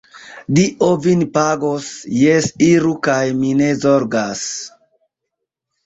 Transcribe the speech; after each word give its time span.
Dio 0.59 0.87
vin 1.03 1.21
pagos, 1.35 1.91
jes, 2.23 2.49
iru 2.71 2.97
kaj 3.11 3.21
mi 3.43 3.55
ne 3.63 3.71
zorgas. 3.87 4.47